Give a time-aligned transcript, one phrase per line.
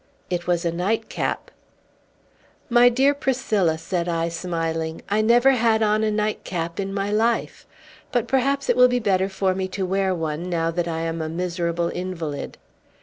[0.31, 1.51] It was a nightcap!
[2.71, 7.67] "My dear Priscilla," said I, smiling, "I never had on a nightcap in my life!
[8.11, 11.21] But perhaps it will be better for me to wear one, now that I am
[11.21, 12.57] a miserable invalid.